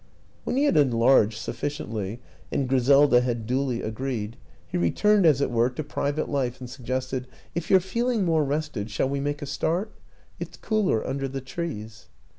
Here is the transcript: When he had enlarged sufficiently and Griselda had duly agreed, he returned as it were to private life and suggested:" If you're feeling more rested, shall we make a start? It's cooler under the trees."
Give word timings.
When 0.45 0.57
he 0.57 0.63
had 0.63 0.77
enlarged 0.77 1.37
sufficiently 1.37 2.19
and 2.51 2.67
Griselda 2.67 3.21
had 3.21 3.45
duly 3.45 3.83
agreed, 3.83 4.35
he 4.65 4.75
returned 4.75 5.27
as 5.27 5.41
it 5.41 5.51
were 5.51 5.69
to 5.69 5.83
private 5.83 6.27
life 6.27 6.59
and 6.59 6.67
suggested:" 6.67 7.27
If 7.53 7.69
you're 7.69 7.79
feeling 7.79 8.25
more 8.25 8.43
rested, 8.43 8.89
shall 8.89 9.09
we 9.09 9.19
make 9.19 9.43
a 9.43 9.45
start? 9.45 9.91
It's 10.39 10.57
cooler 10.57 11.05
under 11.07 11.27
the 11.27 11.39
trees." 11.39 12.07